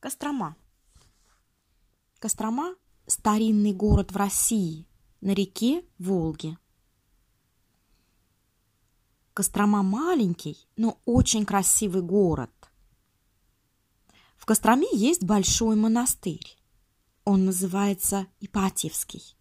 Кострома. 0.00 0.56
Кострома– 2.20 2.74
старинный 3.06 3.74
город 3.74 4.12
в 4.12 4.16
России 4.16 4.86
на 5.20 5.34
реке 5.34 5.84
Волге. 5.98 6.56
Кострома 9.34 9.82
маленький, 9.82 10.66
но 10.78 10.98
очень 11.04 11.44
красивый 11.44 12.00
город. 12.00 12.50
В 14.38 14.46
Костроме 14.46 14.86
есть 14.90 15.22
большой 15.22 15.76
монастырь. 15.76 16.56
Он 17.24 17.44
называется 17.44 18.26
Ипатьевский. 18.40 19.36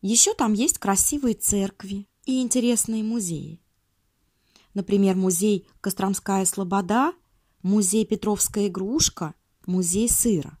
Еще 0.00 0.34
там 0.34 0.54
есть 0.54 0.78
красивые 0.78 1.36
церкви 1.36 2.08
и 2.24 2.42
интересные 2.42 3.04
музеи. 3.04 3.62
Например, 4.74 5.14
музей 5.14 5.68
Костромская 5.80 6.44
Слобода 6.46 7.12
музей 7.62 8.04
Петровская 8.04 8.68
игрушка, 8.68 9.34
музей 9.66 10.08
сыра. 10.08 10.58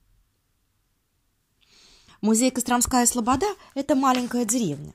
Музей 2.20 2.50
Костромская 2.50 3.04
Слобода– 3.06 3.46
это 3.74 3.96
маленькая 3.96 4.44
деревня. 4.44 4.94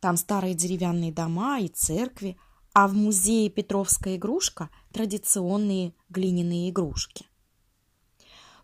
Там 0.00 0.16
старые 0.16 0.54
деревянные 0.54 1.12
дома 1.12 1.60
и 1.60 1.68
церкви, 1.68 2.38
а 2.72 2.88
в 2.88 2.94
музее 2.94 3.50
Петровская 3.50 4.16
игрушка– 4.16 4.70
традиционные 4.92 5.94
глиняные 6.08 6.70
игрушки. 6.70 7.26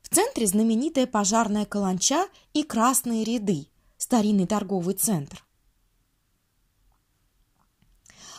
В 0.02 0.09
центре 0.09 0.47
знаменитая 0.47 1.07
пожарная 1.07 1.66
каланча 1.66 2.27
и 2.55 2.63
красные 2.63 3.25
ряды– 3.25 3.69
старинный 3.99 4.47
торговый 4.47 4.95
центр. 4.95 5.45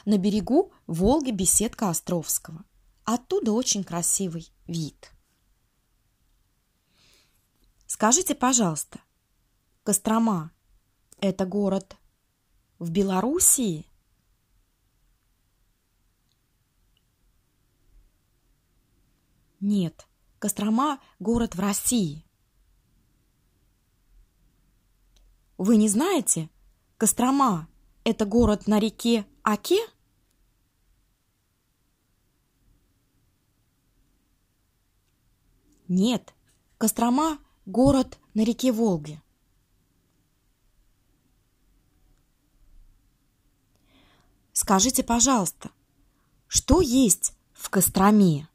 На 0.06 0.18
берегу 0.18 0.72
Волги 0.88 1.30
беседка 1.30 1.90
Островского. 1.90 2.66
Оттуда 3.14 3.52
очень 3.52 3.84
красивый 3.84 4.50
вид. 4.68 5.12
Скажите, 7.86 8.36
пожалуйста, 8.36 9.02
Кострома– 9.84 10.54
это 11.20 11.46
город 11.46 11.98
в 12.80 12.90
Белоруссии? 12.90 13.86
Нет, 19.60 20.08
Кострома– 20.40 21.02
город 21.20 21.56
в 21.56 21.60
России. 21.60 22.26
Вы 25.58 25.76
не 25.76 25.90
знаете, 25.90 26.50
Кострома– 26.98 27.68
это 28.06 28.26
город 28.26 28.68
на 28.68 28.80
реке 28.80 29.28
Оке? 29.44 29.86
Нет, 35.94 36.34
Кострома– 36.78 37.38
город 37.66 38.18
на 38.34 38.46
реке 38.46 38.72
Волге. 38.72 39.22
Скажите, 44.54 45.04
пожалуйста, 45.04 45.70
что 46.48 46.80
есть 46.80 47.34
в 47.52 47.70
Костроме? 47.70 48.48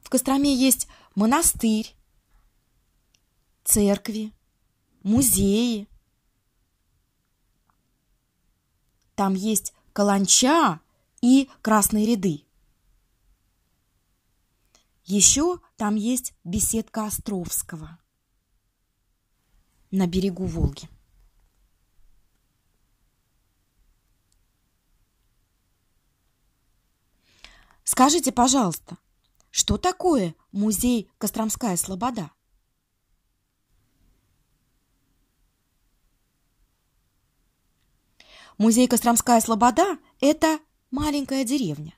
В 0.00 0.08
Костроме 0.08 0.54
есть 0.54 0.88
монастырь, 1.14 1.94
церкви, 3.64 4.32
музеи, 5.02 5.88
Там 9.22 9.34
есть 9.34 9.72
каланча 9.92 10.80
и 11.20 11.48
красные 11.62 12.06
ряды. 12.06 12.44
Еще 15.04 15.60
там 15.76 15.94
есть 15.94 16.34
беседка 16.42 17.06
Островского 17.06 18.00
на 19.92 20.08
берегу 20.08 20.44
Волги. 20.46 20.88
Скажите, 27.84 28.32
пожалуйста, 28.32 28.98
что 29.52 29.78
такое 29.78 30.34
музей 30.50 31.08
Костромская 31.18 31.76
Слобода? 31.76 32.32
Музей 38.58 38.86
Костромская 38.86 39.40
Слобода– 39.40 39.98
это 40.20 40.60
маленькая 40.90 41.44
деревня. 41.44 41.94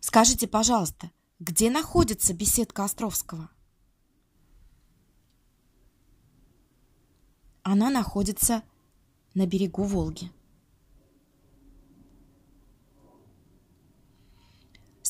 Скажите, 0.00 0.46
пожалуйста, 0.46 1.10
где 1.40 1.70
находится 1.70 2.32
беседка 2.34 2.84
Островского? 2.84 3.50
Она 7.62 7.90
находится 7.90 8.62
на 9.34 9.46
берегу 9.46 9.84
Волги. 9.84 10.30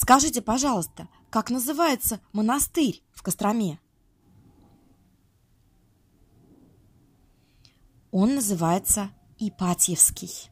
Скажите, 0.05 0.43
пожалуйста, 0.43 1.09
как 1.31 1.49
называется 1.49 2.21
монастырь 2.35 3.03
в 3.15 3.23
Костроме? 3.23 3.81
Он 8.11 8.35
называется 8.35 9.09
Ипатьевский. 9.39 10.51